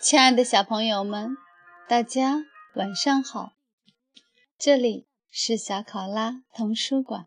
[0.00, 1.36] 亲爱的小朋友们，
[1.88, 2.44] 大家
[2.76, 3.54] 晚上好！
[4.56, 7.26] 这里是小考拉童书馆，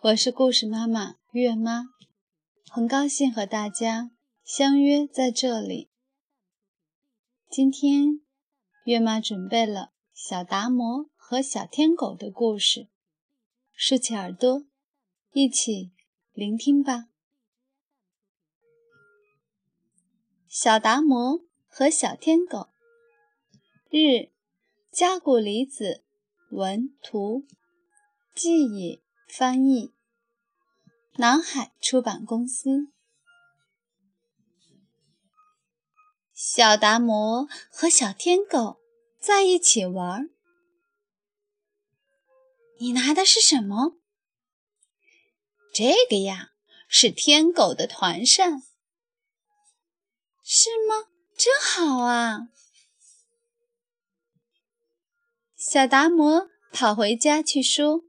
[0.00, 1.86] 我是故事妈妈月妈，
[2.68, 4.10] 很高兴和大家
[4.44, 5.88] 相约在这里。
[7.48, 8.20] 今天，
[8.84, 12.88] 月妈准备了小达摩和小天狗的故事，
[13.72, 14.66] 竖起耳朵，
[15.32, 15.92] 一起
[16.34, 17.06] 聆听吧。
[20.46, 21.40] 小达摩。
[21.72, 22.68] 和小天狗，
[23.90, 24.32] 日，
[24.90, 26.02] 加古离子
[26.50, 27.46] 文图，
[28.34, 29.94] 记忆翻译，
[31.14, 32.88] 南海出版公司。
[36.34, 38.80] 小达摩和小天狗
[39.20, 40.30] 在一起玩儿。
[42.80, 43.96] 你拿的是什么？
[45.72, 46.50] 这个呀，
[46.88, 48.62] 是天狗的团扇。
[50.42, 51.09] 是吗？
[51.40, 52.48] 真好啊！
[55.56, 58.02] 小达摩跑回家去说：“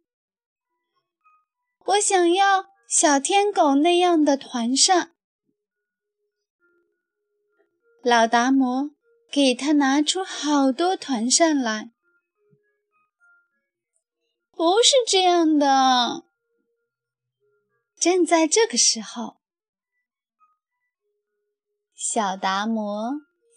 [1.88, 5.16] 我想要小天狗那样的团扇。”
[8.04, 8.92] 老达摩
[9.32, 11.94] 给他拿出好多团扇来。
[14.52, 16.26] 不是这样的。
[17.98, 19.41] 正在这个时候。
[22.04, 23.12] 小达摩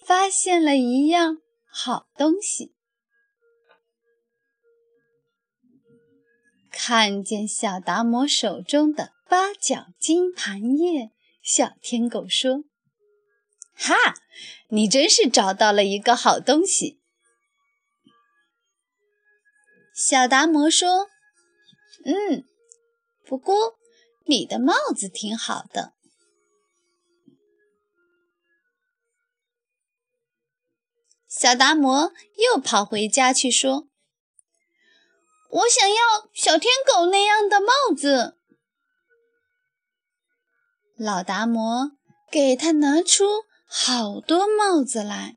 [0.05, 2.75] 发现了一样好东西。
[6.70, 12.64] 看见小达摩手中的八角金盘叶，小天狗说
[13.75, 13.95] ：“哈，
[14.69, 17.01] 你真是找到了一个好东西。”
[19.97, 21.08] 小达摩说
[22.05, 22.45] ：“嗯，
[23.25, 23.79] 不过
[24.27, 25.92] 你的帽子挺好的。”
[31.45, 33.87] 小达摩又跑回家去说
[35.51, 38.39] ：“我想要小天狗那样的帽子。”
[40.97, 41.99] 老达摩
[42.33, 45.37] 给他拿出好多帽子来。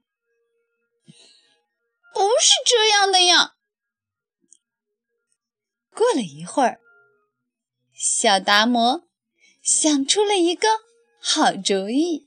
[2.15, 3.57] “不是这样的呀！”
[5.93, 6.79] 过了一会儿，
[7.93, 9.05] 小达摩
[9.61, 10.69] 想出了一个
[11.19, 12.26] 好主意。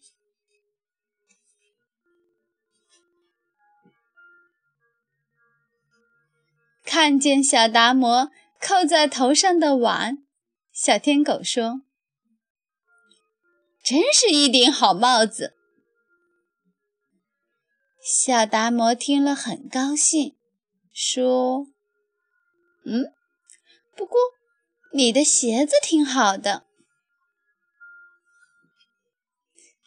[6.92, 10.24] 看见小达摩扣在头上的碗，
[10.72, 11.82] 小天狗说
[13.80, 15.54] ：“真是一顶好帽子。”
[18.02, 20.36] 小达摩听了很高兴，
[20.92, 21.68] 说
[22.84, 23.14] ：“嗯，
[23.94, 24.18] 不过
[24.92, 26.64] 你的鞋子挺好的。”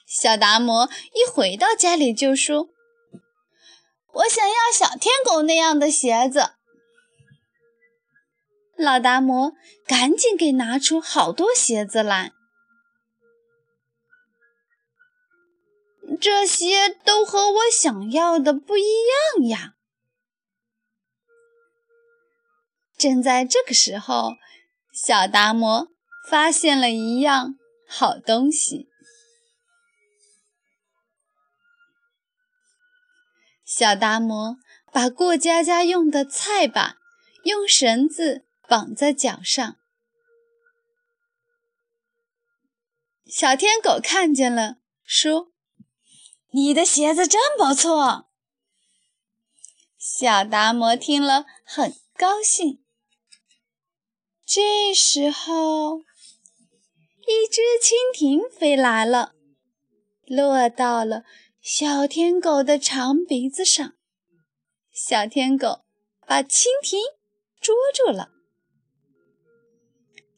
[0.08, 2.70] 小达摩一回到家里就说
[4.14, 6.54] ：“我想要小天狗那样的鞋子。”
[8.76, 9.54] 老达摩
[9.86, 12.34] 赶紧给拿出好多鞋子来，
[16.20, 19.76] 这些都和我想要的不一样呀！
[22.98, 24.34] 正在这个时候，
[24.92, 25.90] 小达摩
[26.30, 27.56] 发现了一样
[27.88, 28.90] 好东西。
[33.66, 34.58] 小达摩
[34.92, 36.98] 把过家家用的菜板
[37.44, 38.46] 用绳子。
[38.68, 39.78] 绑在脚上，
[43.26, 45.52] 小天狗看见了，说
[46.54, 48.30] ：“你的鞋子真不错。”
[50.00, 52.84] 小达摩听了很高兴。
[54.46, 59.34] 这时候，一只蜻蜓飞来了，
[60.26, 61.24] 落到了
[61.62, 63.94] 小天狗的长鼻子上。
[64.92, 65.86] 小天狗
[66.28, 67.00] 把蜻蜓
[67.60, 68.32] 捉住了。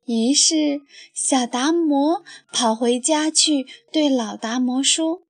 [0.06, 2.24] 于是，小达摩
[2.54, 5.24] 跑回家去，对老达摩说：“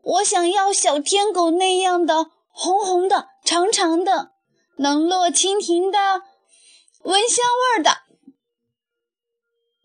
[0.00, 4.32] 我想要小天狗那样的红红的、长长的、
[4.78, 6.22] 能落蜻蜓的、
[7.02, 7.90] 闻香味儿的。”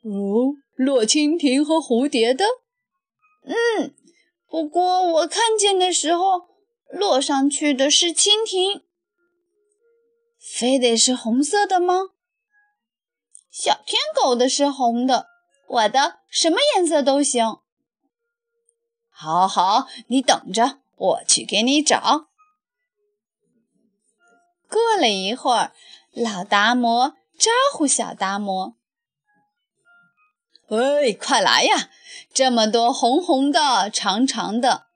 [0.10, 0.56] 哦。
[0.78, 2.46] 落蜻蜓和蝴蝶的，
[3.44, 3.94] 嗯，
[4.48, 6.48] 不过我看见的时候，
[6.92, 8.84] 落上去的是蜻蜓。
[10.40, 12.12] 非得是红色的吗？
[13.52, 15.28] 小天狗的是红的，
[15.68, 17.58] 我的什么颜色都行。
[19.10, 22.28] 好好，你等着，我去给你找。
[24.70, 25.74] 过了一会儿，
[26.12, 28.76] 老达摩招呼小达摩
[30.70, 31.90] ：“喂，快来呀！
[32.34, 34.88] 这么多红红的、长长的，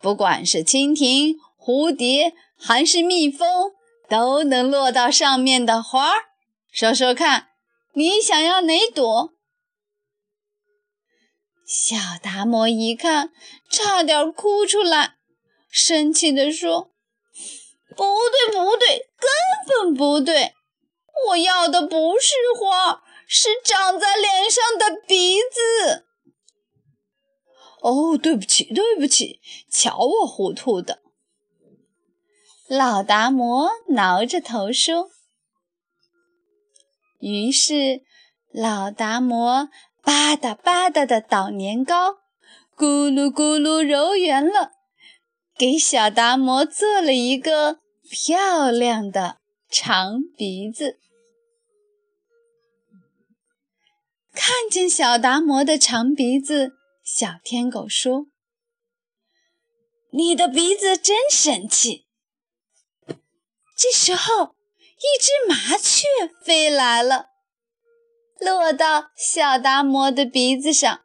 [0.00, 3.72] 不管是蜻蜓、蝴蝶还是蜜蜂，
[4.08, 6.24] 都能落到上面的花儿。
[6.72, 7.50] 说说看，
[7.94, 9.32] 你想要哪朵？”
[11.64, 13.30] 小达摩一看，
[13.70, 15.14] 差点哭出来，
[15.70, 16.90] 生气地说
[17.96, 19.30] ：“不对，不对，根
[19.68, 20.54] 本不对！
[21.28, 23.00] 我要的不是花，
[23.32, 26.06] 是长在脸上的鼻子。”
[27.80, 29.40] 哦，对不起，对不起，
[29.70, 31.00] 瞧我糊涂的。
[32.68, 35.08] 老达摩挠着头说。
[37.20, 38.02] 于是，
[38.52, 39.70] 老达摩。
[40.02, 42.14] 吧嗒吧嗒的捣年糕，
[42.74, 44.72] 咕噜咕噜揉圆了，
[45.58, 47.80] 给小达摩做了一个
[48.10, 49.36] 漂亮的
[49.68, 50.98] 长鼻子。
[54.42, 56.72] 看见小达摩的长鼻子，
[57.04, 58.28] 小天狗说
[60.12, 62.06] ：“你的鼻子真神气。”
[63.76, 64.54] 这时候，
[64.96, 66.06] 一只麻雀
[66.42, 67.26] 飞来了。
[68.40, 71.04] 落到小达摩的鼻子上，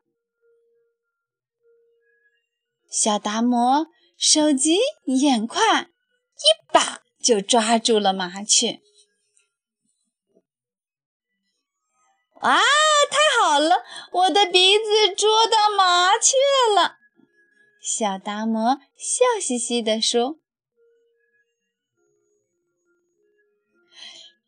[2.90, 3.88] 小达摩
[4.18, 8.80] 手疾眼快，一把就抓住了麻雀。
[12.46, 12.62] 哇，
[13.10, 16.36] 太好了，我的鼻子捉到麻雀
[16.76, 16.98] 了！
[17.82, 20.38] 小达摩笑嘻嘻地说：“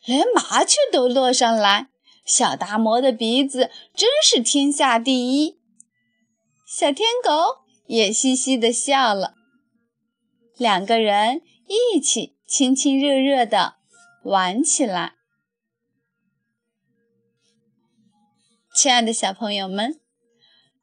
[0.06, 1.90] 连麻雀都落上来。”
[2.24, 5.60] 小达摩的鼻子真是天下第一，
[6.68, 9.34] 小天狗也嘻嘻地笑了。
[10.58, 13.78] 两个人一起亲亲热热地
[14.24, 15.17] 玩起来。
[18.78, 20.00] 亲爱的小朋友们，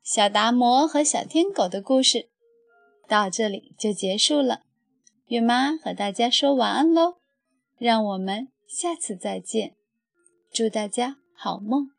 [0.03, 2.29] 小达摩和小天狗的故事
[3.07, 4.63] 到这里就结束了。
[5.27, 7.19] 月妈和大家说晚安喽，
[7.79, 9.77] 让我们下次再见，
[10.51, 11.19] 祝大家。
[11.37, 11.91] 好梦。